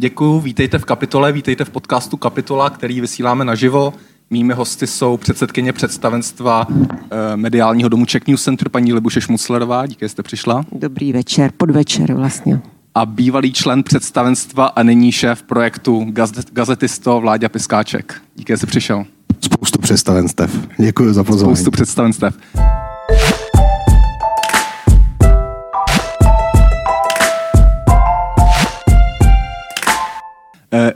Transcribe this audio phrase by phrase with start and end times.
[0.00, 3.92] Děkuji, vítejte v Kapitole, vítejte v podcastu Kapitola, který vysíláme naživo.
[4.30, 9.86] Mými hosty jsou předsedkyně představenstva eh, mediálního domu Czech News Center, paní Libuše Šmuclerová.
[9.86, 10.64] Díky, že jste přišla.
[10.72, 12.60] Dobrý večer, podvečer vlastně.
[12.94, 16.06] A bývalý člen představenstva a nyní šéf projektu
[16.52, 18.22] Gazetisto Vláďa Piskáček.
[18.36, 19.04] Díky, že jste přišel.
[19.40, 20.68] Spoustu představenstev.
[20.80, 21.56] Děkuji za pozvání.
[21.56, 22.34] Spoustu představenstev.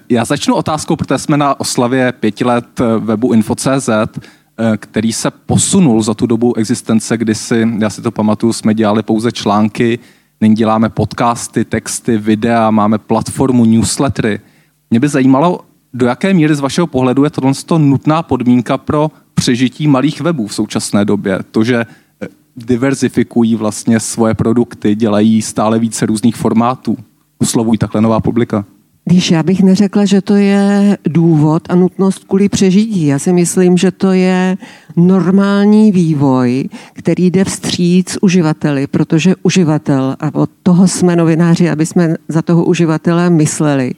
[0.08, 4.08] Já začnu otázkou, protože jsme na oslavě pěti let eh, webu Info.cz, eh,
[4.76, 9.02] který se posunul za tu dobu existence, kdy si, já si to pamatuju, jsme dělali
[9.02, 9.98] pouze články,
[10.40, 14.40] nyní děláme podcasty, texty, videa, máme platformu, newslettery.
[14.90, 15.60] Mě by zajímalo,
[15.94, 20.54] do jaké míry z vašeho pohledu je tohle nutná podmínka pro přežití malých webů v
[20.54, 21.38] současné době.
[21.50, 21.86] To, že
[22.56, 26.96] diverzifikují vlastně svoje produkty, dělají stále více různých formátů.
[27.38, 28.64] Uslovují takhle nová publika.
[29.04, 33.06] Když já bych neřekla, že to je důvod a nutnost kvůli přežití.
[33.06, 34.56] Já si myslím, že to je
[34.96, 42.16] normální vývoj, který jde vstříc uživateli, protože uživatel, a od toho jsme novináři, aby jsme
[42.28, 43.94] za toho uživatele mysleli,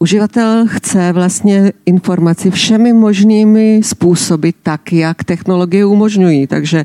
[0.00, 6.46] Uživatel chce vlastně informaci všemi možnými způsoby tak, jak technologie umožňují.
[6.46, 6.84] Takže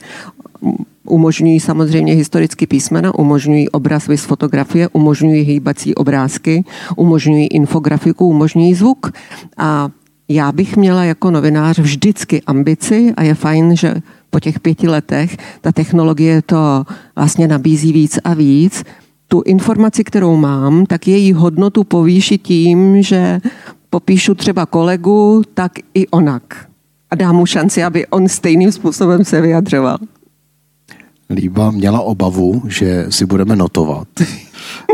[1.07, 6.63] umožňují samozřejmě historicky písmena, umožňují obraz vys fotografie, umožňují hýbací obrázky,
[6.95, 9.11] umožňují infografiku, umožňují zvuk.
[9.57, 9.89] A
[10.29, 13.93] já bych měla jako novinář vždycky ambici a je fajn, že
[14.29, 18.83] po těch pěti letech ta technologie to vlastně nabízí víc a víc.
[19.27, 23.39] Tu informaci, kterou mám, tak její hodnotu povýšit tím, že
[23.89, 26.67] popíšu třeba kolegu, tak i onak.
[27.11, 29.97] A dám mu šanci, aby on stejným způsobem se vyjadřoval.
[31.29, 34.07] Líba měla obavu, že si budeme notovat.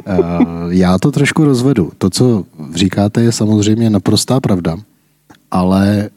[0.05, 0.15] Eh,
[0.69, 1.91] já to trošku rozvedu.
[1.97, 4.77] To, co říkáte, je samozřejmě naprostá pravda,
[5.51, 6.09] ale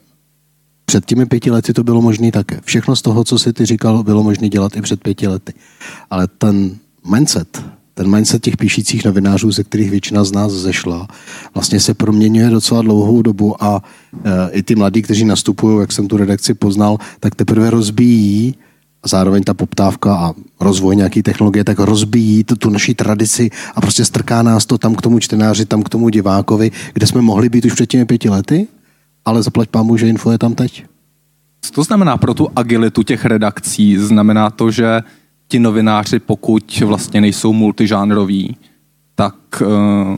[0.84, 2.60] před těmi pěti lety to bylo možné také.
[2.64, 5.52] Všechno z toho, co si ty říkal, bylo možné dělat i před pěti lety.
[6.10, 6.76] Ale ten
[7.10, 7.62] mindset,
[7.94, 11.08] ten mindset těch píšících novinářů, ze kterých většina z nás zešla,
[11.54, 13.82] vlastně se proměňuje docela dlouhou dobu a
[14.24, 18.54] e, i ty mladí, kteří nastupují, jak jsem tu redakci poznal, tak teprve rozbíjí
[19.02, 23.80] a zároveň ta poptávka a rozvoj nějaké technologie tak rozbíjí tu, tu naší tradici a
[23.80, 27.48] prostě strká nás to tam k tomu čtenáři, tam k tomu divákovi, kde jsme mohli
[27.48, 28.66] být už před těmi pěti lety,
[29.24, 30.84] ale zaplať pámu, že info je tam teď.
[31.62, 33.96] Co to znamená pro tu agilitu těch redakcí?
[33.96, 35.00] Znamená to, že
[35.48, 38.56] ti novináři, pokud vlastně nejsou multižánroví,
[39.14, 40.16] tak, eh,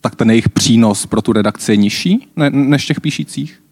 [0.00, 3.63] tak ten jejich přínos pro tu redakci je nižší než těch píšících?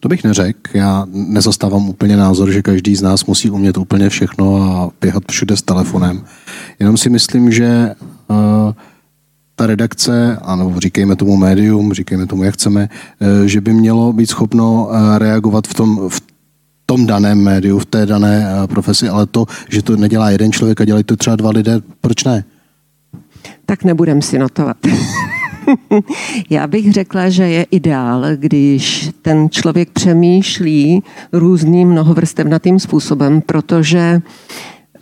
[0.00, 0.70] To bych neřekl.
[0.74, 5.56] Já nezastávám úplně názor, že každý z nás musí umět úplně všechno a běhat všude
[5.56, 6.24] s telefonem.
[6.78, 7.94] Jenom si myslím, že
[8.28, 8.36] uh,
[9.56, 12.88] ta redakce, ano, říkejme tomu médium, říkejme tomu, jak chceme,
[13.20, 16.22] uh, že by mělo být schopno uh, reagovat v tom, v
[16.86, 20.84] tom daném médiu, v té dané profesi, ale to, že to nedělá jeden člověk a
[20.84, 22.44] dělají to třeba dva lidé, proč ne?
[23.66, 24.76] Tak nebudem si notovat.
[26.50, 34.20] Já bych řekla, že je ideál, když ten člověk přemýšlí různým mnohovrstevnatým způsobem, protože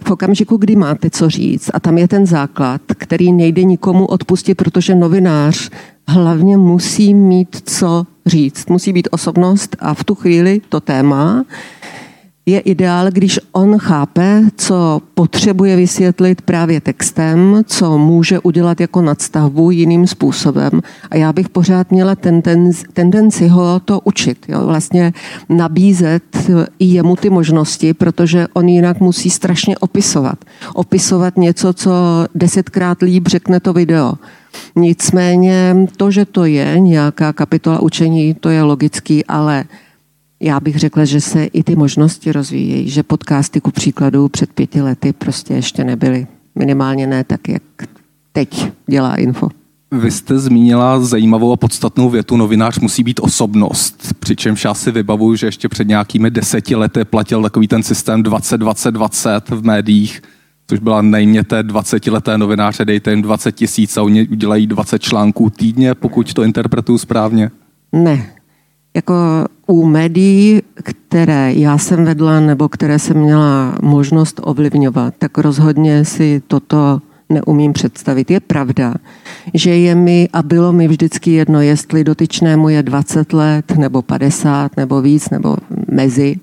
[0.05, 4.55] v okamžiku, kdy máte co říct, a tam je ten základ, který nejde nikomu odpustit,
[4.55, 5.71] protože novinář
[6.09, 8.69] hlavně musí mít co říct.
[8.69, 11.45] Musí být osobnost a v tu chvíli to téma
[12.49, 19.71] je ideál, když on chápe, co potřebuje vysvětlit právě textem, co může udělat jako nadstavbu
[19.71, 20.71] jiným způsobem.
[21.11, 24.47] A já bych pořád měla tendenci, tendenci ho to učit.
[24.49, 24.67] Jo?
[24.67, 25.13] Vlastně
[25.49, 26.23] nabízet
[26.79, 30.39] i jemu ty možnosti, protože on jinak musí strašně opisovat.
[30.75, 31.93] Opisovat něco, co
[32.35, 34.15] desetkrát líp řekne to video.
[34.77, 39.65] Nicméně to, že to je nějaká kapitola učení, to je logický, ale
[40.41, 44.83] já bych řekla, že se i ty možnosti rozvíjejí, že podcasty ku příkladu před pěti
[44.83, 46.27] lety prostě ještě nebyly.
[46.55, 47.63] Minimálně ne tak, jak
[48.33, 49.49] teď dělá info.
[49.91, 55.37] Vy jste zmínila zajímavou a podstatnou větu, novinář musí být osobnost, přičemž já si vybavuju,
[55.37, 60.23] že ještě před nějakými deseti lety platil takový ten systém 20-20-20 v médiích,
[60.67, 65.95] což byla nejměte 20-leté novináře, dejte jim 20 tisíc a oni udělají 20 článků týdně,
[65.95, 67.51] pokud to interpretuju správně.
[67.93, 68.27] Ne,
[68.99, 69.15] jako
[69.67, 76.43] u médií, které já jsem vedla nebo které jsem měla možnost ovlivňovat, tak rozhodně si
[76.47, 78.31] toto neumím představit.
[78.31, 78.95] Je pravda,
[79.55, 84.77] že je mi a bylo mi vždycky jedno, jestli dotyčnému je 20 let, nebo 50,
[84.77, 85.57] nebo víc, nebo
[85.91, 86.37] mezi.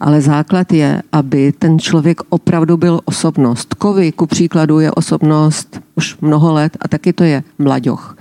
[0.00, 3.74] Ale základ je, aby ten člověk opravdu byl osobnost.
[3.74, 8.16] Kovy, ku příkladu, je osobnost už mnoho let a taky to je mlaďoch.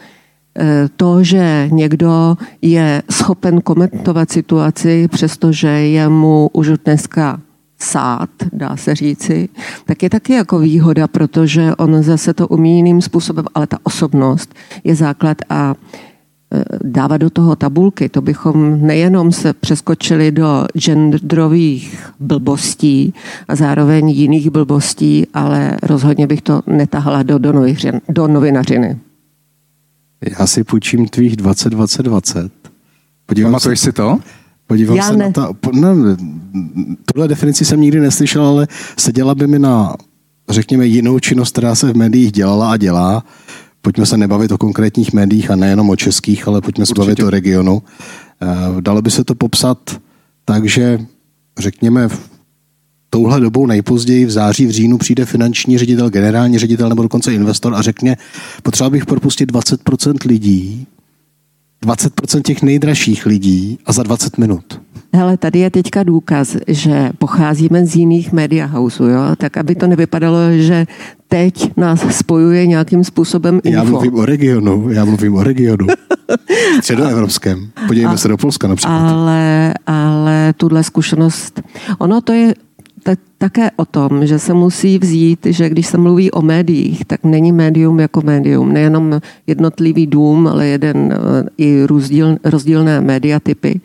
[0.57, 7.39] Eh, to, že někdo je schopen komentovat situaci, přestože je mu už dneska
[7.79, 9.49] sát, dá se říci,
[9.85, 14.55] tak je taky jako výhoda, protože on zase to umí jiným způsobem, ale ta osobnost
[14.83, 15.75] je základ a
[16.53, 23.13] eh, dávat do toho tabulky, to bychom nejenom se přeskočili do genderových blbostí
[23.47, 27.37] a zároveň jiných blbostí, ale rozhodně bych to netahala do,
[28.09, 28.99] do, novinařiny.
[30.39, 32.51] Já si půjčím tvých 20, 20, 20.
[33.25, 34.19] Podívám Pamatuješ se, si to?
[34.67, 35.25] Podívám Já se ne.
[35.25, 35.53] na to.
[35.73, 35.95] No,
[37.13, 38.67] tuhle definici jsem nikdy neslyšel, ale
[38.97, 39.95] seděla by mi na,
[40.49, 43.23] řekněme, jinou činnost, která se v médiích dělala a dělá.
[43.81, 46.95] Pojďme se nebavit o konkrétních médiích a nejenom o českých, ale pojďme Určitě.
[46.95, 47.83] se bavit o regionu.
[48.41, 50.01] Eh, dalo by se to popsat
[50.45, 50.99] tak, že
[51.59, 52.29] řekněme v
[53.09, 57.75] touhle dobou nejpozději v září, v říjnu přijde finanční ředitel, generální ředitel nebo dokonce investor
[57.75, 58.15] a řekne,
[58.63, 60.87] potřeboval bych propustit 20% lidí,
[61.85, 64.81] 20% těch nejdražších lidí a za 20 minut.
[65.13, 69.21] Hele, tady je teďka důkaz, že pocházíme z jiných media houseů, jo?
[69.37, 70.85] tak aby to nevypadalo, že
[71.27, 73.77] teď nás spojuje nějakým způsobem info.
[73.77, 75.87] Já mluvím o regionu, já mluvím o regionu.
[76.81, 77.69] Středoevropském.
[77.87, 79.11] Podívejme a, se do Polska například.
[79.11, 81.61] Ale, ale tuhle zkušenost,
[81.99, 82.53] ono to je
[83.03, 87.23] tak, také o tom, že se musí vzít, že když se mluví o médiích, tak
[87.23, 88.73] není médium jako médium.
[88.73, 93.81] Nejenom jednotlivý dům, ale jeden eh, i rozdíl, rozdílné mediatypy.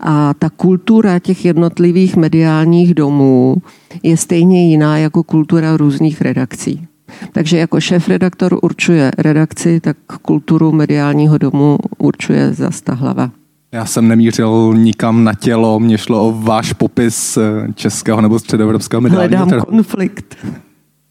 [0.00, 3.56] A ta kultura těch jednotlivých mediálních domů
[4.02, 6.86] je stejně jiná jako kultura různých redakcí.
[7.32, 13.30] Takže jako šéf-redaktor určuje redakci, tak kulturu mediálního domu určuje zasta hlava.
[13.72, 19.00] Já jsem nemířil nikam na tělo, mě šlo o váš popis eh, českého nebo středoevropského
[19.00, 20.36] mediálního Hledám konflikt.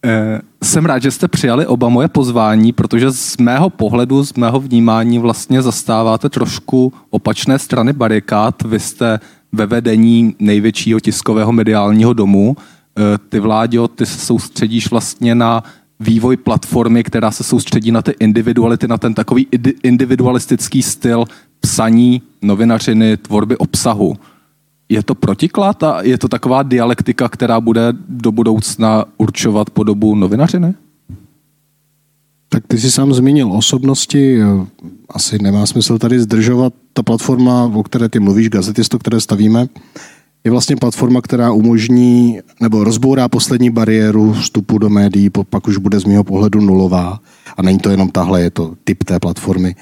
[0.06, 4.59] Eh, jsem rád, že jste přijali oba moje pozvání, protože z mého pohledu, z mého
[4.59, 8.63] vnímání vlastně zastáváte trošku opačné strany barikád.
[8.63, 9.19] Vy jste
[9.51, 12.56] ve vedení největšího tiskového mediálního domu.
[12.98, 15.63] Eh, ty, Vláďo, ty se soustředíš vlastně na
[16.00, 19.48] vývoj platformy, která se soustředí na ty individuality, na ten takový
[19.83, 21.25] individualistický styl
[21.67, 24.15] psaní, novinařiny, tvorby obsahu.
[24.89, 30.73] Je to protiklad a je to taková dialektika, která bude do budoucna určovat podobu novinařiny?
[32.49, 34.39] Tak ty jsi sám zmínil osobnosti,
[35.09, 36.73] asi nemá smysl tady zdržovat.
[36.93, 39.67] Ta platforma, o které ty mluvíš, Gazetisto, které stavíme,
[40.43, 45.99] je vlastně platforma, která umožní nebo rozbourá poslední bariéru vstupu do médií, pak už bude
[45.99, 47.19] z mého pohledu nulová.
[47.57, 49.75] A není to jenom tahle, je to typ té platformy.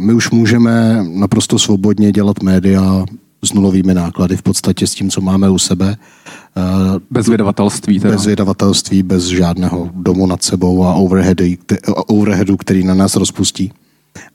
[0.00, 3.04] My už můžeme naprosto svobodně dělat média
[3.44, 5.96] s nulovými náklady, v podstatě s tím, co máme u sebe.
[7.10, 8.00] Bez vydavatelství.
[8.00, 8.14] Teda.
[8.14, 11.44] Bez vydavatelství, bez žádného domu nad sebou a overheadu,
[12.06, 13.72] overheadu, který na nás rozpustí.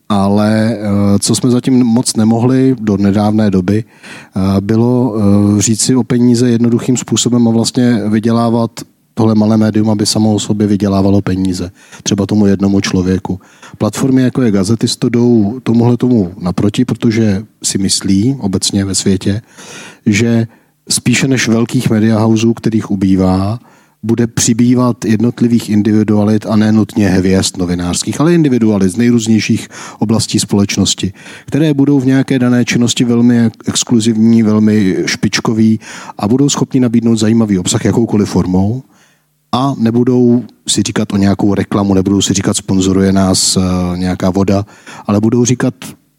[0.09, 0.77] Ale
[1.19, 3.83] co jsme zatím moc nemohli do nedávné doby,
[4.59, 5.15] bylo
[5.57, 8.71] říct si o peníze jednoduchým způsobem a vlastně vydělávat
[9.15, 11.71] tohle malé médium, aby samo o sobě vydělávalo peníze.
[12.03, 13.39] Třeba tomu jednomu člověku.
[13.77, 19.41] Platformy jako je Gazetisto jdou tomuhle tomu naproti, protože si myslí obecně ve světě,
[20.05, 20.47] že
[20.89, 23.59] spíše než velkých media houseů, kterých ubývá,
[24.03, 29.67] bude přibývat jednotlivých individualit a ne nutně hvězd novinářských, ale individualit z nejrůznějších
[29.99, 31.13] oblastí společnosti,
[31.45, 35.79] které budou v nějaké dané činnosti velmi exkluzivní, velmi špičkový
[36.17, 38.83] a budou schopni nabídnout zajímavý obsah jakoukoliv formou
[39.55, 43.61] a nebudou si říkat o nějakou reklamu, nebudou si říkat sponzoruje nás eh,
[43.97, 44.65] nějaká voda,
[45.07, 45.73] ale budou říkat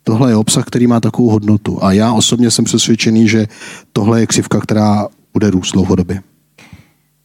[0.05, 1.85] tohle je obsah, který má takovou hodnotu.
[1.85, 3.47] A já osobně jsem přesvědčený, že
[3.93, 6.21] tohle je křivka, která bude růst dlouhodobě.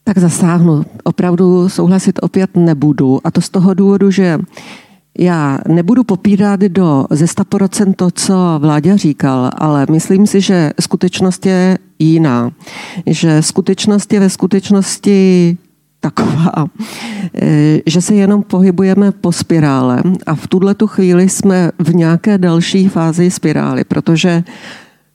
[0.04, 0.84] Tak zasáhnu.
[1.04, 3.20] Opravdu souhlasit opět nebudu.
[3.24, 4.38] A to z toho důvodu, že
[5.18, 11.46] já nebudu popírat do ze 100% to, co vládě říkal, ale myslím si, že skutečnost
[11.46, 12.52] je jiná.
[13.06, 15.58] Že skutečnost je ve skutečnosti
[16.02, 16.66] taková,
[17.34, 22.38] eh, že se jenom pohybujeme po spirále a v tuhle tu chvíli jsme v nějaké
[22.38, 24.44] další fázi spirály, protože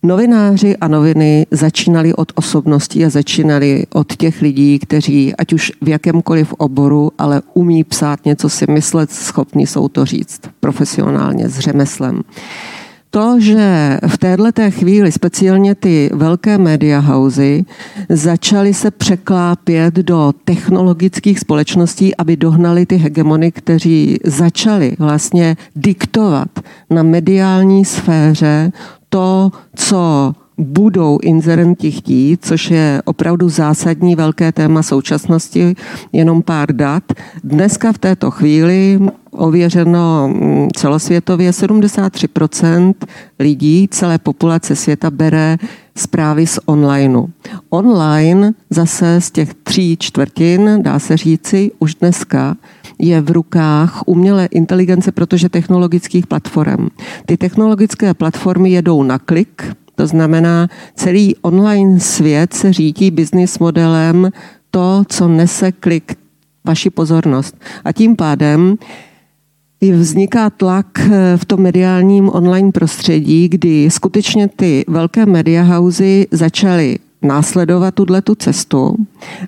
[0.03, 5.89] Novináři a noviny začínali od osobností a začínali od těch lidí, kteří ať už v
[5.89, 12.21] jakémkoliv oboru, ale umí psát něco si myslet, schopni jsou to říct profesionálně s řemeslem
[13.09, 17.65] to, že v této chvíli speciálně ty velké media housey
[18.09, 26.49] začaly se překlápět do technologických společností, aby dohnali ty hegemony, kteří začali vlastně diktovat
[26.89, 28.71] na mediální sféře
[29.09, 35.75] to, co budou inzerenti chtít, což je opravdu zásadní velké téma současnosti,
[36.11, 37.03] jenom pár dat.
[37.43, 38.99] Dneska v této chvíli
[39.31, 42.93] ověřeno mm, celosvětově 73%
[43.39, 45.57] lidí, celé populace světa bere
[45.95, 47.27] zprávy z onlineu.
[47.69, 52.55] Online zase z těch tří čtvrtin, dá se říci, už dneska
[52.99, 56.87] je v rukách umělé inteligence, protože technologických platform.
[57.25, 59.63] Ty technologické platformy jedou na klik,
[59.97, 64.31] to znamená, celý online svět se řídí business modelem
[64.71, 66.15] to, co nese klik,
[66.65, 67.57] vaši pozornost.
[67.85, 68.77] A tím pádem
[69.81, 70.85] vzniká tlak
[71.35, 78.35] v tom mediálním online prostředí, kdy skutečně ty velké media housey začaly následovat tuhle tu
[78.35, 78.95] cestu.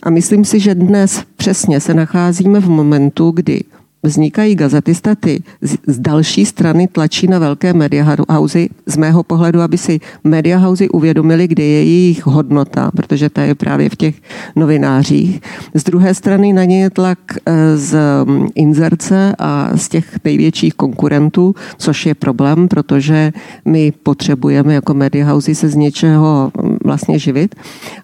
[0.03, 3.63] A myslím si, že dnes přesně se nacházíme v momentu, kdy
[4.03, 5.43] vznikají gazety staty
[5.87, 10.89] z další strany tlačí na velké media housey, z mého pohledu, aby si media housey
[10.89, 14.15] uvědomili, kde je jejich hodnota, protože ta je právě v těch
[14.55, 15.41] novinářích.
[15.73, 20.73] Z druhé strany na ně je tlak eh, z mm, inzerce a z těch největších
[20.73, 23.33] konkurentů, což je problém, protože
[23.65, 27.55] my potřebujeme jako media housey se z něčeho mm, vlastně živit.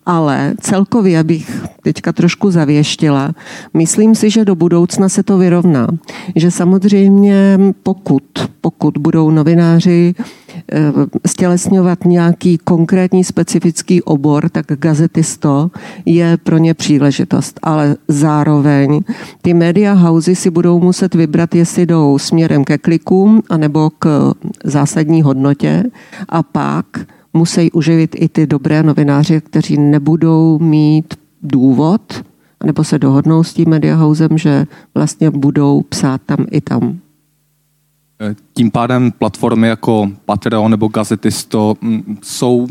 [0.05, 3.33] Ale celkově, abych teďka trošku zavěštila,
[3.73, 5.84] myslím si, že do budoucna se to vyrovná
[6.35, 8.23] že samozřejmě pokud,
[8.61, 10.13] pokud budou novináři
[10.71, 10.81] eh,
[11.25, 15.71] stělesňovat nějaký konkrétní specifický obor, tak gazetisto
[16.05, 17.59] je pro ně příležitost.
[17.63, 18.99] Ale zároveň
[19.41, 25.21] ty media housey si budou muset vybrat, jestli jdou směrem ke klikům anebo k zásadní
[25.21, 25.83] hodnotě
[26.29, 26.85] a pak
[27.33, 31.13] musí uživit i ty dobré novináři, kteří nebudou mít
[31.43, 32.01] důvod
[32.65, 36.99] nebo se dohodnou s tím mediahousem, že vlastně budou psát tam i tam.
[38.21, 42.67] Eh, tím pádem platformy jako Patreon nebo Gazetisto mm, jsou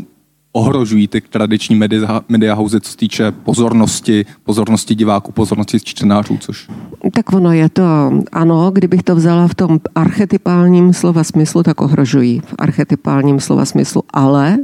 [0.55, 6.67] ohrožují ty tradiční media, media housey, co se týče pozornosti, pozornosti diváků, pozornosti čtenářů, což...
[7.13, 7.83] Tak ono je to,
[8.31, 14.03] ano, kdybych to vzala v tom archetypálním slova smyslu, tak ohrožují v archetypálním slova smyslu,
[14.13, 14.57] ale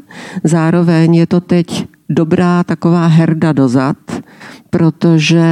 [0.44, 3.98] zároveň je to teď dobrá taková herda dozad,
[4.70, 5.44] protože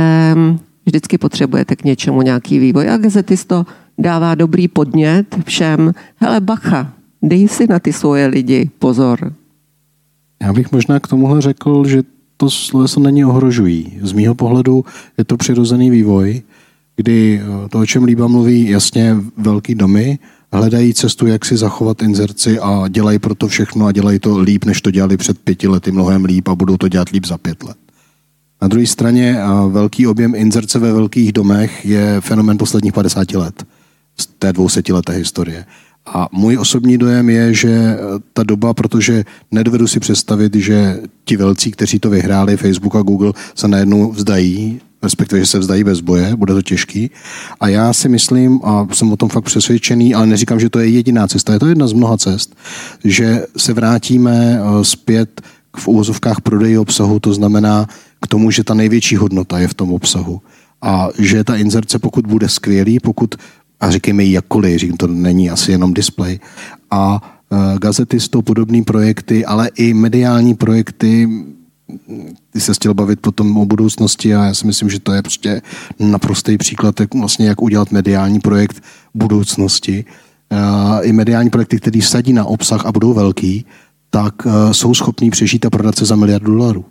[0.85, 2.89] vždycky potřebujete k něčemu nějaký vývoj.
[2.89, 3.65] A gazetisto
[3.97, 9.33] dává dobrý podnět všem, hele bacha, dej si na ty svoje lidi pozor.
[10.43, 12.03] Já bych možná k tomuhle řekl, že
[12.37, 13.99] to sloveso není ohrožují.
[14.01, 14.85] Z mýho pohledu
[15.17, 16.41] je to přirozený vývoj,
[16.95, 20.19] kdy eh, to, o čem Líba mluví, jasně velký domy,
[20.51, 24.81] hledají cestu, jak si zachovat inzerci a dělají proto všechno a dělají to líp, než
[24.81, 27.77] to dělali před pěti lety, mnohem líp a budou to dělat líp za pět let.
[28.61, 29.37] Na druhé straně
[29.69, 33.63] velký objem inzerce ve velkých domech je fenomen posledních 50 let
[34.17, 35.65] z té dvousetleté historie.
[36.05, 37.97] A můj osobní dojem je, že e,
[38.33, 43.33] ta doba, protože nedovedu si představit, že ti velcí, kteří to vyhráli, Facebook a Google,
[43.55, 47.11] se najednou vzdají, respektive, že se vzdají bez boje, bude to těžký.
[47.59, 50.89] A já si myslím, a jsem o tom fakt přesvědčený, ale neříkám, že to je
[50.89, 52.55] jediná cesta, je to jedna z mnoha cest,
[53.03, 55.41] že se vrátíme e, zpět
[55.77, 57.87] v úvozovkách prodeji obsahu, to znamená
[58.21, 60.41] k tomu, že ta největší hodnota je v tom obsahu.
[60.81, 63.35] A že ta inzerce, pokud bude skvělý, pokud,
[63.79, 66.39] a říkejme ji jakkoliv, říkám, to není asi jenom display,
[66.91, 71.29] a e, gazety s tou podobný projekty, ale i mediální projekty,
[72.53, 75.61] ty se chtěl bavit potom o budoucnosti a já si myslím, že to je prostě
[75.99, 80.05] naprostý příklad, jak, vlastně jak udělat mediální projekt budoucnosti.
[80.49, 83.65] E, I mediální projekty, které sadí na obsah a budou velký,
[84.09, 86.85] tak eh, jsou schopní přežít a prodat se za miliardu dolarů.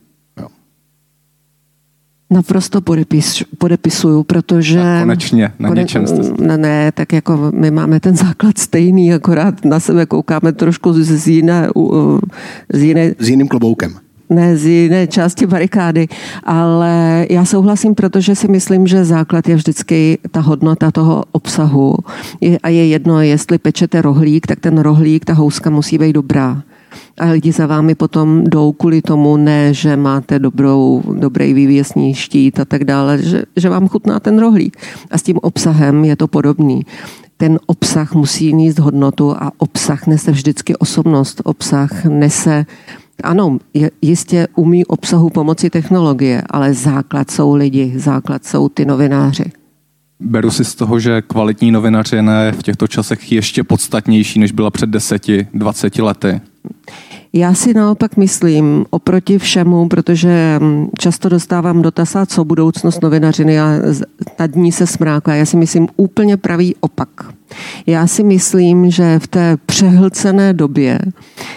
[2.30, 4.80] Naprosto podepis, podepisuju, protože...
[4.80, 6.22] A konečně, na kone, něčem jste...
[6.38, 11.28] Ne, ne, tak jako my máme ten základ stejný, akorát na sebe koukáme trošku z
[11.28, 11.68] jiné...
[12.72, 13.98] Z, jiné, s jiným kloboukem
[14.30, 16.08] ne z jiné části barikády,
[16.44, 21.94] ale já souhlasím, protože si myslím, že základ je vždycky ta hodnota toho obsahu
[22.40, 26.62] je, a je jedno, jestli pečete rohlík, tak ten rohlík, ta houska musí být dobrá
[27.18, 32.60] a lidi za vámi potom jdou kvůli tomu, ne, že máte dobrou, dobrý vývěsní štít
[32.60, 34.76] a tak dále, že, že vám chutná ten rohlík.
[35.10, 36.86] A s tím obsahem je to podobný.
[37.36, 41.40] Ten obsah musí níst hodnotu a obsah nese vždycky osobnost.
[41.44, 42.66] Obsah nese
[43.24, 43.58] ano,
[44.02, 49.44] jistě umí obsahu pomoci technologie, ale základ jsou lidi, základ jsou ty novináři.
[50.20, 54.70] Beru si z toho, že kvalitní novinařina je v těchto časech ještě podstatnější, než byla
[54.70, 56.40] před deseti, dvaceti lety.
[57.38, 63.60] Já si naopak myslím, oproti všemu, protože mm, často dostávám dotaz, a co budoucnost novinařiny
[63.60, 63.70] a
[64.38, 65.34] nad ní se smráká.
[65.34, 67.08] Já si myslím úplně pravý opak.
[67.86, 70.98] Já si myslím, že v té přehlcené době,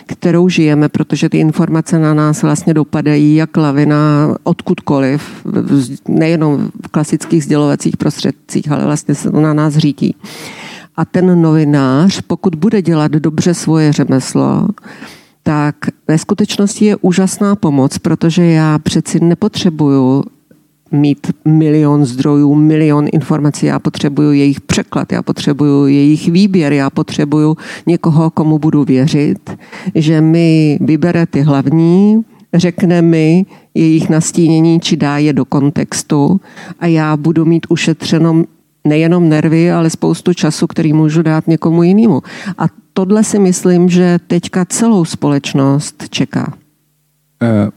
[0.05, 5.45] kterou žijeme, protože ty informace na nás vlastně dopadají jak lavina odkudkoliv,
[6.07, 10.15] nejenom v klasických sdělovacích prostředcích, ale vlastně se to na nás řídí.
[10.97, 14.67] A ten novinář, pokud bude dělat dobře svoje řemeslo,
[15.43, 15.75] tak
[16.07, 20.23] ve skutečnosti je úžasná pomoc, protože já přeci nepotřebuju
[20.91, 27.57] mít milion zdrojů, milion informací, já potřebuju jejich překlad, já potřebuju jejich výběr, já potřebuju
[27.87, 29.49] někoho, komu budu věřit,
[29.95, 32.21] že mi vybere ty hlavní,
[32.53, 36.41] řekne mi jejich nastínění, či dá je do kontextu
[36.79, 38.43] a já budu mít ušetřeno
[38.87, 42.21] nejenom nervy, ale spoustu času, který můžu dát někomu jinému.
[42.57, 46.53] A tohle si myslím, že teďka celou společnost čeká.
[47.41, 47.69] Eh,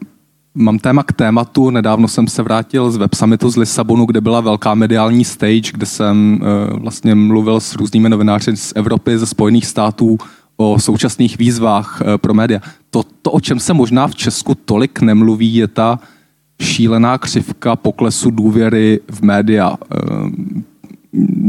[0.54, 1.71] mám téma k tématu.
[1.71, 5.87] Nedávno jsem se vrátil z Web Summitu z Lisabonu, kde byla velká mediální stage, kde
[5.87, 10.18] jsem eh, vlastně mluvil s různými novináři z Evropy, ze Spojených států
[10.56, 12.61] o současných výzvách eh, pro média.
[12.90, 15.99] To, to, o čem se možná v Česku tolik nemluví, je ta
[16.62, 19.76] šílená křivka poklesu důvěry v média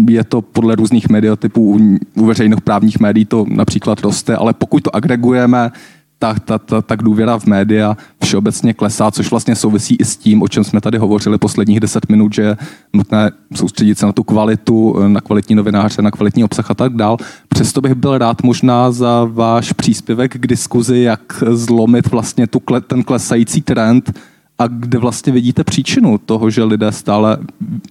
[0.09, 1.79] je to podle různých mediotypů,
[2.15, 5.71] u, veřejných právních médií to například roste, ale pokud to agregujeme,
[6.19, 10.41] tak, ta, ta, tak důvěra v média všeobecně klesá, což vlastně souvisí i s tím,
[10.41, 12.57] o čem jsme tady hovořili posledních deset minut, že je
[12.93, 17.17] nutné soustředit se na tu kvalitu, na kvalitní novináře, na kvalitní obsah a tak dál.
[17.47, 23.03] Přesto bych byl rád možná za váš příspěvek k diskuzi, jak zlomit vlastně tu, ten
[23.03, 24.19] klesající trend,
[24.57, 27.37] a kde vlastně vidíte příčinu toho, že lidé stále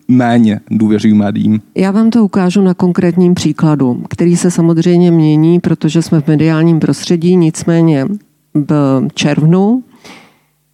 [0.09, 1.61] méně důvěří médiím?
[1.75, 6.81] Já vám to ukážu na konkrétním příkladu, který se samozřejmě mění, protože jsme v mediálním
[6.81, 8.07] prostředí, nicméně
[8.55, 9.83] v červnu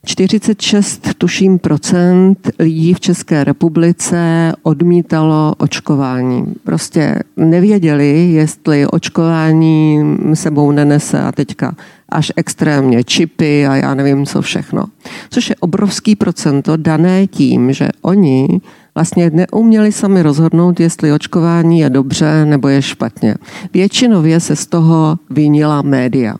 [0.05, 6.55] 46, tuším, procent lidí v České republice odmítalo očkování.
[6.65, 10.01] Prostě nevěděli, jestli očkování
[10.35, 11.75] sebou nenese a teďka
[12.11, 14.85] až extrémně čipy a já nevím co všechno.
[15.31, 18.61] Což je obrovský procento dané tím, že oni
[18.95, 23.35] vlastně neuměli sami rozhodnout, jestli očkování je dobře nebo je špatně.
[23.73, 26.35] Většinově se z toho vinila média.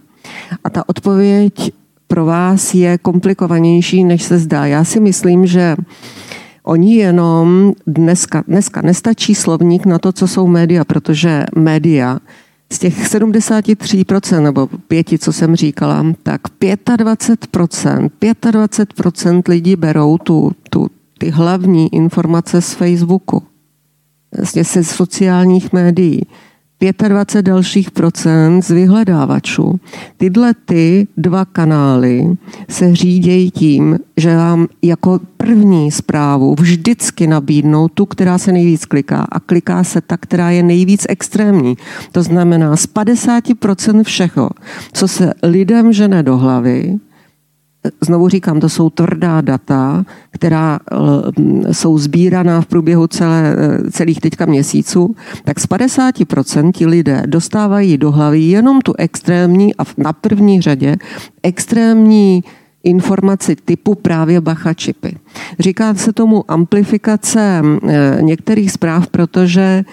[0.65, 1.73] A ta odpověď
[2.09, 4.67] pro vás je komplikovanější, než se zdá.
[4.67, 5.77] Já si myslím, že
[6.63, 12.19] Oni jenom dneska, dneska nestačí slovník na to, co jsou média, protože média
[12.73, 20.87] z těch 73% nebo pěti, co jsem říkala, tak 25%, 25% lidí berou tu, tu,
[21.19, 23.43] ty hlavní informace z Facebooku,
[24.37, 26.27] vlastně ze sociálních médií.
[26.81, 29.81] 25 dalších procent z vyhledávačů.
[30.17, 32.37] Tyhle ty dva kanály
[32.69, 39.27] se řídějí tím, že vám jako první zprávu vždycky nabídnou tu, která se nejvíc kliká
[39.33, 41.77] a kliká se ta, která je nejvíc extrémní.
[42.13, 44.51] To znamená z 50% všeho,
[44.93, 46.99] co se lidem žene do hlavy,
[48.01, 54.21] Znovu říkám, to jsou tvrdá data, která eh, jsou sbíraná v průběhu celé, eh, celých
[54.21, 55.15] teďka měsíců,
[55.45, 60.97] tak z 50% ti lidé dostávají do hlavy jenom tu extrémní a na první řadě
[61.43, 62.45] extrémní
[62.85, 65.17] informaci typu právě bacha čipy.
[65.59, 69.85] Říká se tomu amplifikace eh, některých zpráv, protože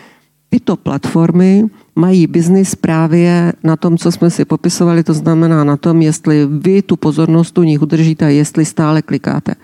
[0.50, 1.64] tyto platformy
[1.96, 6.82] mají biznis právě na tom, co jsme si popisovali, to znamená na tom, jestli vy
[6.82, 9.56] tu pozornost u nich udržíte a jestli stále klikáte.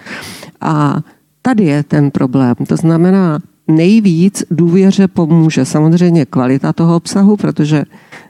[0.61, 1.01] A
[1.41, 2.55] tady je ten problém.
[2.67, 7.83] To znamená, nejvíc důvěře pomůže samozřejmě kvalita toho obsahu, protože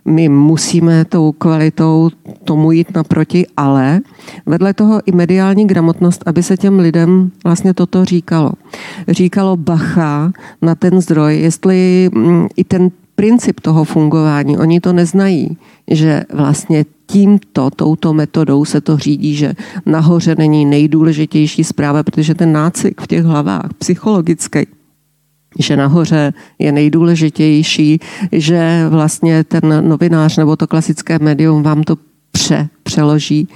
[0.05, 2.09] my musíme tou kvalitou
[2.43, 4.01] tomu jít naproti, ale
[4.45, 8.51] vedle toho i mediální gramotnost, aby se těm lidem vlastně toto říkalo.
[9.07, 15.57] Říkalo bacha na ten zdroj, jestli mm, i ten princip toho fungování, oni to neznají,
[15.87, 19.53] že vlastně tímto, touto metodou se to řídí, že
[19.85, 24.59] nahoře není nejdůležitější zpráva, protože ten nácvik v těch hlavách psychologický
[25.59, 27.99] že nahoře je nejdůležitější,
[28.31, 31.97] že vlastně ten novinář nebo to klasické médium vám to
[32.31, 33.47] pře, přeloží.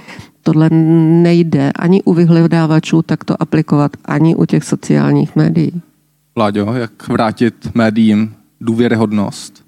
[0.42, 5.72] Tohle nejde ani u vyhledávačů takto aplikovat, ani u těch sociálních médií.
[6.34, 9.64] Vláďo, jak vrátit médiím důvěryhodnost?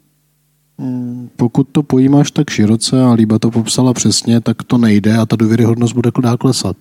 [0.79, 5.27] Hmm, pokud to pojímáš tak široce a Líba to popsala přesně, tak to nejde a
[5.27, 6.77] ta důvěryhodnost bude dál klesat.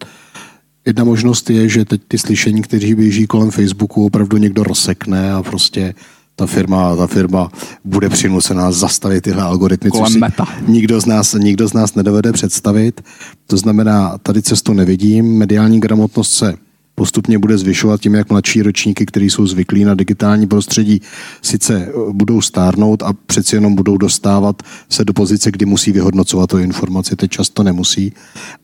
[0.90, 5.44] Jedna možnost je, že teď ty slyšení, kteří běží kolem Facebooku, opravdu někdo rozsekne a
[5.44, 5.94] prostě
[6.36, 7.52] ta firma, ta firma
[7.86, 10.48] bude přinucená zastavit tyhle algoritmy, Kolem což si meta.
[10.68, 13.02] nikdo z, nás, nikdo z nás nedovede představit.
[13.48, 16.54] To znamená, tady cestu nevidím, mediální gramotnost se
[17.00, 21.02] postupně bude zvyšovat tím, jak mladší ročníky, kteří jsou zvyklí na digitální prostředí,
[21.42, 26.50] sice eh, budou stárnout a přeci jenom budou dostávat se do pozice, kdy musí vyhodnocovat
[26.50, 27.16] tu informaci.
[27.16, 28.12] Teď často nemusí,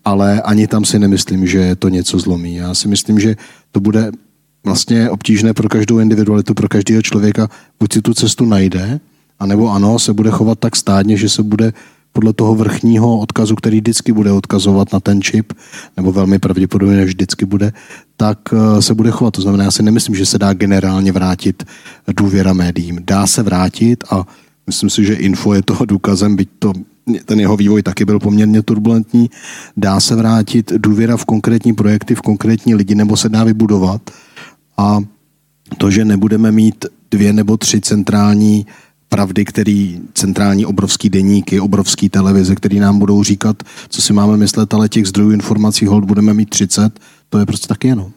[0.06, 2.56] ale ani tam si nemyslím, že to něco zlomí.
[2.56, 3.36] Já si myslím, že
[3.72, 4.12] to bude
[4.64, 7.48] vlastně obtížné pro každou individualitu, pro každého člověka,
[7.80, 9.00] buď si tu cestu najde,
[9.40, 11.74] anebo ano, se bude chovat tak stádně, že se bude
[12.16, 15.54] podle toho vrchního odkazu, který vždycky bude odkazovat na ten čip,
[15.98, 17.74] nebo velmi pravděpodobně vždycky bude,
[18.18, 19.34] tak eh, se bude chovat.
[19.34, 21.64] To znamená, já si nemyslím, že se dá generálně vrátit
[22.08, 23.00] důvěra médiím.
[23.04, 24.28] Dá se vrátit a
[24.68, 26.74] myslím si, že info je toho důkazem, byť to
[27.26, 29.30] ten jeho vývoj taky byl poměrně turbulentní.
[29.78, 34.02] Dá se vrátit důvěra v konkrétní projekty, v konkrétní lidi, nebo se dá vybudovat.
[34.78, 35.00] A
[35.78, 38.66] to, že nebudeme mít dvě nebo tři centrální
[39.16, 44.74] pravdy, který centrální obrovský deníky, obrovský televize, který nám budou říkat, co si máme myslet,
[44.74, 47.00] ale těch zdrojů informací hold budeme mít 30,
[47.30, 48.12] to je prostě taky jenom.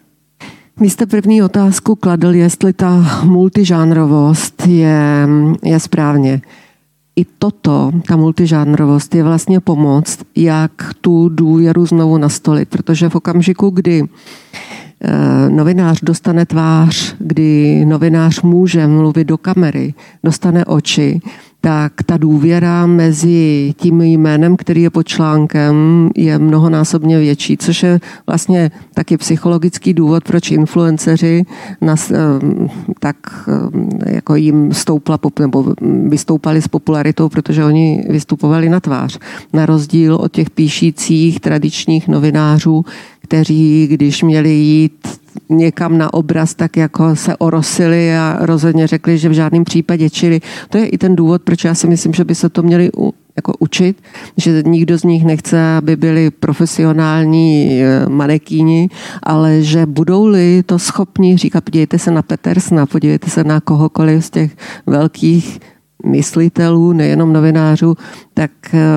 [0.80, 5.28] Vy jste první otázku kladl, jestli ta multižánrovost je,
[5.64, 6.42] je správně.
[7.16, 13.70] I toto, ta multižánrovost, je vlastně pomoc, jak tu důvěru znovu nastolit, protože v okamžiku,
[13.70, 14.02] kdy
[15.48, 21.20] novinář dostane tvář, kdy novinář může mluvit do kamery, dostane oči,
[21.60, 28.00] tak ta důvěra mezi tím jménem, který je pod článkem, je mnohonásobně větší, což je
[28.26, 31.44] vlastně taky psychologický důvod, proč influenceři
[31.80, 32.16] nas, eh,
[33.00, 33.16] tak
[34.06, 35.74] eh, jako jim stoupla, nebo
[36.08, 39.18] vystoupali s popularitou, protože oni vystupovali na tvář.
[39.52, 42.84] Na rozdíl od těch píšících tradičních novinářů,
[43.28, 45.06] kteří, když měli jít
[45.48, 50.10] někam na obraz, tak jako se orosili a rozhodně řekli, že v žádném případě.
[50.10, 52.90] Čili to je i ten důvod, proč já si myslím, že by se to měli
[52.96, 54.02] u, jako učit,
[54.36, 58.88] že nikdo z nich nechce, aby byli profesionální eh, manekíni,
[59.22, 64.30] ale že budou-li to schopni říkat, podívejte se na Petersna, podívejte se na kohokoliv z
[64.30, 65.60] těch velkých
[66.06, 67.94] myslitelů, nejenom novinářů,
[68.34, 68.50] tak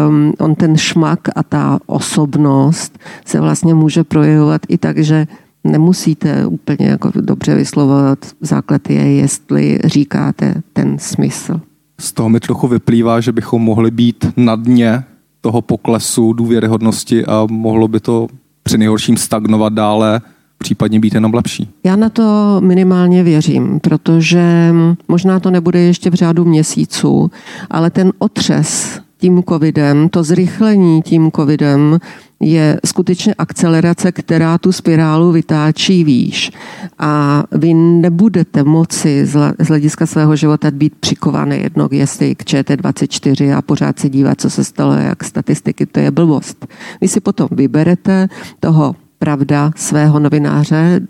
[0.08, 5.28] um, on ten šmak a ta osobnost se vlastně může projevovat i tak, že
[5.64, 8.20] nemusíte úplně jako dobře vyslovovat.
[8.42, 11.62] Základ je, jestli říkáte ten smysl.
[12.00, 15.04] Z toho mi trochu vyplývá, že bychom mohli být na dně
[15.42, 18.28] toho poklesu důvěryhodnosti a mohlo by to
[18.64, 20.22] při nejhorším stagnovat dále
[20.62, 21.69] případně být jenom lepší?
[21.84, 24.74] Já na to minimálně věřím, protože
[25.08, 27.32] možná to nebude ještě v řádu měsíců,
[27.69, 32.00] ale ten otřes tím covidem, to zrychlení tím covidem
[32.39, 36.52] je skutečně akcelerace, která tu spirálu vytáčí výš.
[37.00, 43.62] A vy nebudete moci z hlediska svého života být přikovaný jedno jestli k ČT24 a
[43.62, 46.67] pořád se dívat, co se stalo, jak statistiky, to je blbost.
[47.02, 48.28] Vy si potom vyberete
[48.60, 51.01] toho pravda svého novináře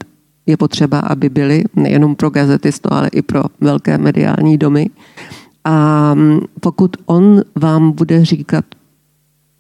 [0.45, 4.89] je potřeba, aby byly nejenom pro gazetisto, ale i pro velké mediální domy.
[5.63, 6.15] A
[6.59, 8.65] pokud on vám bude říkat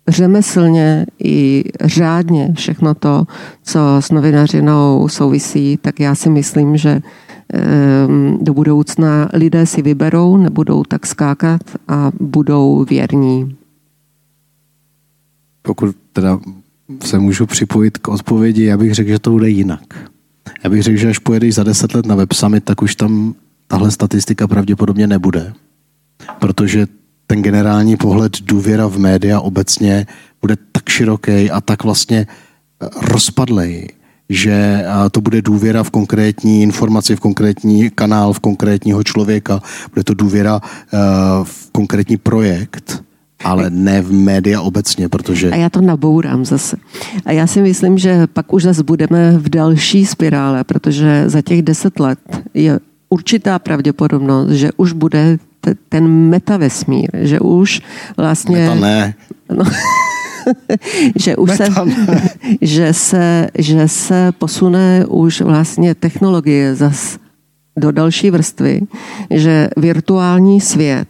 [0.07, 3.23] řemeslně i řádně všechno to,
[3.63, 7.01] co s novinařinou souvisí, tak já si myslím, že
[8.41, 13.55] do budoucna lidé si vyberou, nebudou tak skákat a budou věrní.
[15.61, 16.39] Pokud teda
[17.03, 20.11] se můžu připojit k odpovědi, já bych řekl, že to bude jinak.
[20.63, 23.35] Já bych řekl, že až pojedeš za deset let na Web Summit, tak už tam
[23.67, 25.53] tahle statistika pravděpodobně nebude.
[26.39, 26.87] Protože
[27.27, 30.07] ten generální pohled důvěra v média obecně
[30.41, 33.87] bude tak široký a tak vlastně eh, rozpadlej,
[34.29, 39.61] že to bude důvěra v konkrétní informaci, v konkrétní kanál, v konkrétního člověka,
[39.93, 40.97] bude to důvěra eh,
[41.43, 43.03] v konkrétní projekt,
[43.43, 45.51] ale ne v média obecně, protože...
[45.51, 46.77] A já to nabourám zase.
[47.25, 51.61] A já si myslím, že pak už zase budeme v další spirále, protože za těch
[51.61, 52.19] deset let
[52.53, 55.37] je určitá pravděpodobnost, že už bude
[55.89, 57.81] ten metavesmír, že už
[58.17, 58.57] vlastně...
[58.57, 59.13] Meta ne.
[59.57, 59.65] No,
[61.15, 61.67] že už se,
[62.61, 67.17] že se, že se posune už vlastně technologie zas
[67.79, 68.81] do další vrstvy,
[69.29, 71.07] že virtuální svět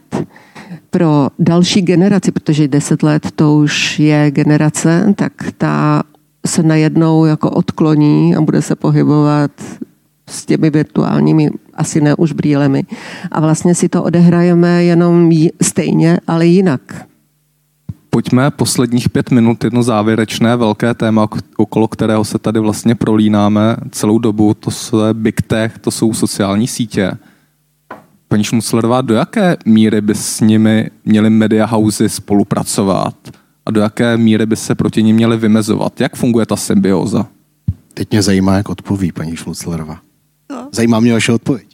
[0.92, 6.02] pro další generaci, protože 10 let to už je generace, tak ta
[6.46, 9.50] se najednou jako odkloní a bude se pohybovat
[10.28, 12.84] s těmi virtuálními, asi ne už brýlemi.
[13.30, 15.30] A vlastně si to odehrajeme jenom
[15.62, 17.06] stejně, ale jinak.
[18.10, 24.18] Pojďme posledních pět minut, jedno závěrečné velké téma, okolo kterého se tady vlastně prolínáme celou
[24.18, 27.12] dobu, to je Big Tech, to jsou sociální sítě.
[28.32, 33.14] Paní Šmuclerová, do jaké míry by s nimi měly media housey spolupracovat
[33.66, 36.00] a do jaké míry by se proti ním měly vymezovat?
[36.00, 37.26] Jak funguje ta symbioza?
[37.94, 40.00] Teď mě zajímá, jak odpoví paní Šmuclerová.
[40.50, 40.68] No.
[40.72, 41.71] Zajímá mě vaše odpověď.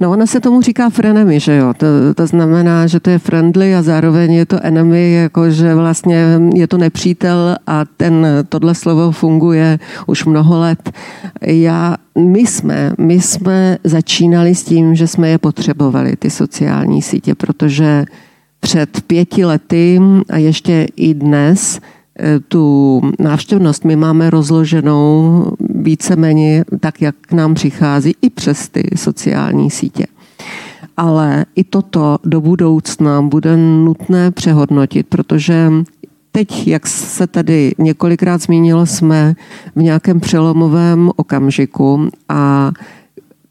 [0.00, 1.74] No ona se tomu říká frenemy, že jo.
[1.74, 6.40] To, to znamená, že to je friendly a zároveň je to enemy, jako že vlastně
[6.54, 10.92] je to nepřítel a ten, tohle slovo funguje už mnoho let.
[11.42, 17.34] Já, my jsme, my jsme začínali s tím, že jsme je potřebovali, ty sociální sítě,
[17.34, 18.04] protože
[18.60, 20.00] před pěti lety
[20.30, 21.80] a ještě i dnes
[22.22, 25.44] Eh, tu návštěvnost my máme rozloženou
[25.82, 30.06] víceméně tak, jak k nám přichází i přes ty sociální sítě.
[30.96, 35.70] Ale i toto do budoucna bude nutné přehodnotit, protože
[36.32, 39.34] teď, jak se tady několikrát zmínilo, jsme
[39.76, 42.72] v nějakém přelomovém okamžiku a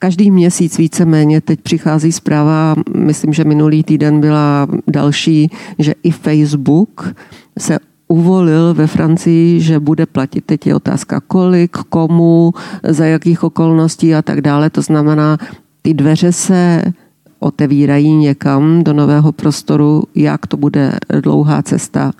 [0.01, 7.15] Každý měsíc víceméně teď přichází zpráva, myslím, že minulý týden byla další, že i Facebook
[7.59, 10.45] se uvolil ve Francii, že bude platit.
[10.45, 12.51] Teď je otázka kolik, komu,
[12.83, 14.69] za jakých okolností a tak dále.
[14.69, 15.37] To znamená,
[15.81, 16.83] ty dveře se
[17.39, 22.11] otevírají někam do nového prostoru, jak to bude dlouhá cesta.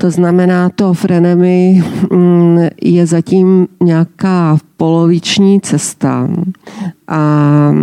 [0.00, 6.28] To znamená, to frenemy mm, je zatím nějaká poloviční cesta.
[7.08, 7.74] A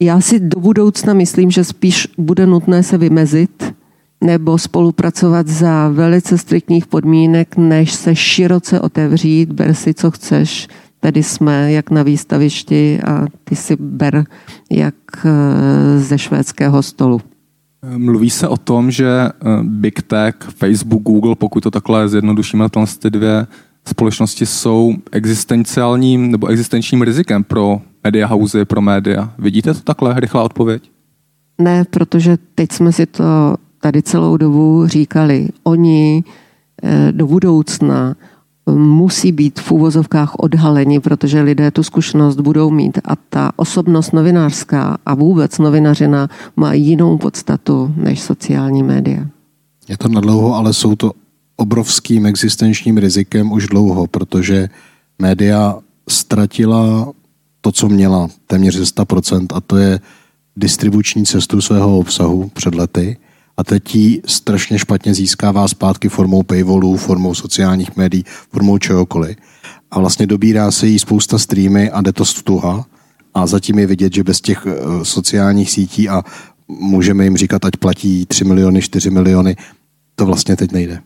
[0.00, 3.74] já si do budoucna myslím, že spíš bude nutné se vymezit
[4.22, 10.68] nebo spolupracovat za velice striktních podmínek, než se široce otevřít, ber si, co chceš.
[11.00, 14.24] Tady jsme jak na výstavišti a ty si ber
[14.70, 17.20] jak eh, ze švédského stolu.
[17.96, 19.30] Mluví se o tom, že eh,
[19.62, 22.66] Big Tech, Facebook, Google, pokud to takhle zjednodušíme,
[22.98, 23.46] ty dvě
[23.86, 29.32] společnosti jsou existenciálním nebo existenčním rizikem pro media housey, pro média.
[29.38, 30.20] Vidíte to takhle?
[30.20, 30.90] Rychlá odpověď?
[31.58, 36.24] Ne, protože teď jsme si to tady celou dobu říkali, oni
[36.82, 42.98] eh, do budoucna eh, musí být v úvozovkách odhaleni, protože lidé tu zkušenost budou mít
[43.04, 49.26] a ta osobnost novinářská a vůbec novinařina má jinou podstatu než sociální média.
[49.88, 51.12] Je to nadlouho, ale jsou to
[51.56, 54.68] obrovským existenčním rizikem už dlouho, protože
[55.18, 57.12] média ztratila
[57.60, 60.00] to, co měla téměř 100%, a to je
[60.56, 63.16] distribuční cestu svého obsahu před lety–
[63.56, 69.36] a teď ji strašně špatně získává zpátky formou paywallů, formou sociálních médií, formou čehokoliv.
[69.90, 72.86] A vlastně dobírá se jí spousta streamy a jde to stuha.
[73.34, 76.22] A zatím je vidět, že bez těch eh, sociálních sítí a
[76.68, 79.56] můžeme jim říkat, ať platí 3 miliony, 4 miliony,
[80.14, 81.00] to vlastně teď nejde.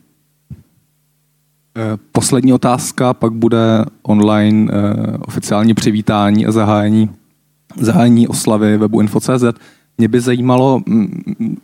[1.77, 7.09] Eh, poslední otázka, pak bude online eh, oficiální přivítání a zahájení,
[7.79, 9.43] zahájení oslavy webu info.cz.
[9.97, 10.81] Mě by zajímalo,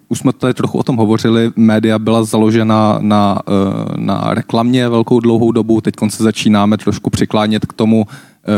[0.09, 5.19] už jsme tady trochu o tom hovořili, média byla založena na, e, na reklamě velkou
[5.19, 8.05] dlouhou dobu, teď se začínáme trošku přiklánět k tomu,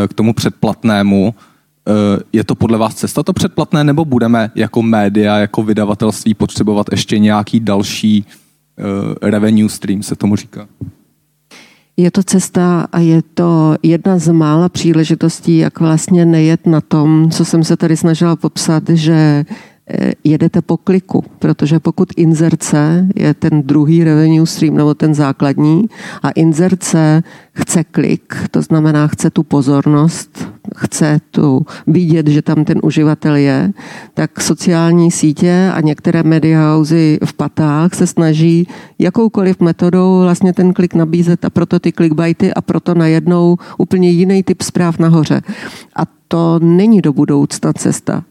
[0.04, 1.34] e, k tomu předplatnému.
[1.88, 1.92] E,
[2.34, 7.20] je to podle vás cesta to předplatné, nebo budeme jako média, jako vydavatelství potřebovat ještě
[7.20, 8.26] nějaký další
[9.22, 10.68] revenue stream, se tomu říká?
[11.98, 17.32] Je to cesta a je to jedna z mála příležitostí, jak vlastně nejet na tom,
[17.32, 19.46] co jsem se tady snažila popsat, že
[20.24, 25.86] jedete po kliku, protože pokud inzerce je ten druhý revenue stream nebo ten základní
[26.24, 32.80] a inzerce chce klik, to znamená chce tu pozornost, chce tu vidět, že tam ten
[32.84, 33.74] uživatel je,
[34.14, 38.68] tak sociální sítě a některé media housey v patách se snaží
[39.00, 44.44] jakoukoliv metodou vlastně ten klik nabízet a proto ty clickbaity a proto najednou úplně jiný
[44.44, 45.42] typ zpráv nahoře.
[45.96, 48.24] A to není do budoucna cesta.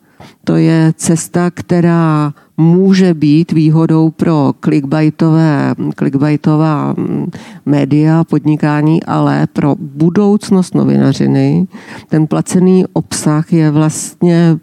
[0.45, 7.31] To je cesta, která může být výhodou pro clickbaitové, clickbaitová mm,
[7.67, 11.67] média, podnikání, ale pro budoucnost novinařiny
[12.09, 14.59] ten placený obsah je vlastně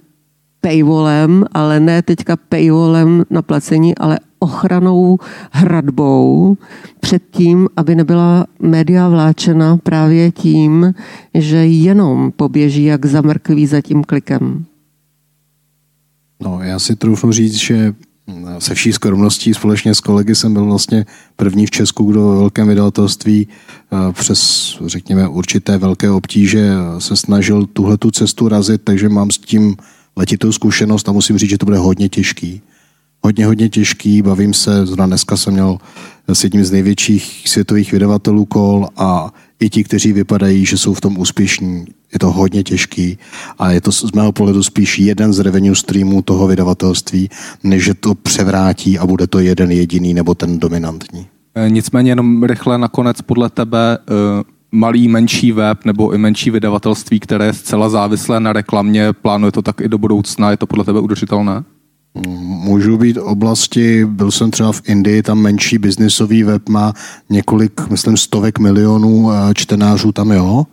[0.62, 5.18] paywallem, ale ne teďka paywallem na placení, ale ochranou
[5.52, 6.58] hradbou
[7.00, 10.94] před tím, aby nebyla média vláčena právě tím,
[11.34, 14.66] že jenom poběží jak zamrkví za tím klikem.
[16.42, 17.94] No, já si troufnu říct, že
[18.60, 22.68] se vší skromností společně s kolegy jsem byl vlastně první v Česku, kdo ve velkém
[22.68, 29.32] vydavatelství eh, přes, řekněme, určité velké obtíže se snažil tuhle tu cestu razit, takže mám
[29.32, 29.76] s tím
[30.16, 32.62] letitou zkušenost a musím říct, že to bude hodně těžký.
[33.24, 35.78] Hodně, hodně těžký, bavím se, zrovna dneska jsem měl
[36.28, 41.02] s jedním z největších světových vydavatelů kol a i ti, kteří vypadají, že jsou v
[41.02, 43.18] tom úspěšní, Je to hodně těžký
[43.60, 47.30] a je to z mého pohledu spíš jeden z revenue streamů toho vydavatelství,
[47.64, 51.28] než že to převrátí a bude to jeden jediný nebo ten dominantní.
[51.56, 57.20] Eh, nicméně jenom rychle nakonec podle tebe eh, malý, menší web nebo i menší vydavatelství,
[57.20, 60.86] které je zcela závislé na reklamě, plánuje to tak i do budoucna, je to podle
[60.86, 61.64] tebe udržitelné?
[62.38, 66.94] Můžu být oblasti, byl jsem třeba v Indii, tam menší biznisový web má
[67.30, 70.66] několik, myslím, stovek milionů eh, čtenářů tam, jo.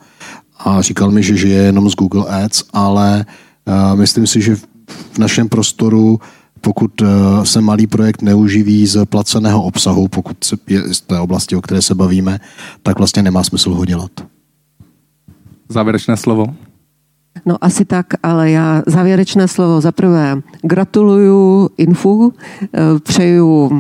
[0.58, 3.26] A říkal mi, že žije jenom z Google Ads, ale
[3.64, 4.56] uh, myslím si, že
[5.12, 6.20] v našem prostoru
[6.60, 7.08] pokud uh,
[7.42, 11.82] se malý projekt neuživí z placeného obsahu, pokud se je z té oblasti, o které
[11.82, 12.40] se bavíme,
[12.82, 14.10] tak vlastně nemá smysl ho dělat.
[15.68, 16.46] Závěrečné slovo.
[17.46, 19.80] No asi tak, ale já závěrečné slovo.
[19.80, 22.68] Za prvé gratuluju Infu, eh,
[23.02, 23.70] přeju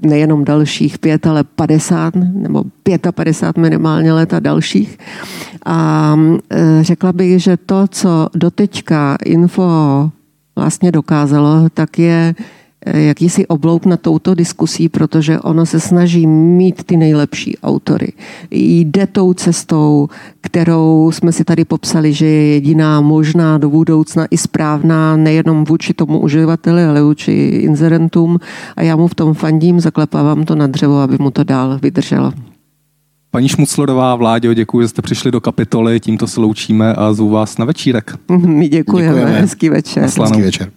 [0.00, 2.64] nejenom dalších pět, ale 50 nebo
[3.14, 4.98] 55 minimálně let a dalších.
[5.66, 6.16] A
[6.50, 10.10] eh, řekla bych, že to, co doteďka Info
[10.56, 12.34] vlastně dokázalo, tak je
[12.86, 18.12] jakýsi oblouk na touto diskusí, protože ono se snaží mít ty nejlepší autory.
[18.50, 20.08] Jde tou cestou,
[20.40, 25.94] kterou jsme si tady popsali, že je jediná možná do budoucna i správná, nejenom vůči
[25.94, 28.38] tomu uživateli, ale vůči inzerentům.
[28.76, 32.32] A já mu v tom fandím, zaklepávám to na dřevo, aby mu to dál vydrželo.
[33.30, 37.58] Paní Šmuclodová, Vláďo, děkuji, že jste přišli do kapitoly, tímto se loučíme a zvu vás
[37.58, 38.14] na večírek.
[38.46, 39.40] My děkujeme, děkujeme.
[39.40, 40.02] hezký večer.
[40.02, 40.70] Hezký večer.